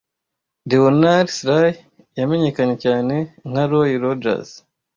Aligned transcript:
Leonard 0.69 1.27
Sly 1.37 1.69
yamenyekanye 2.17 2.75
cyane 2.85 3.15
nka 3.49 3.63
Roy 3.69 3.91
Rodgers 4.03 4.49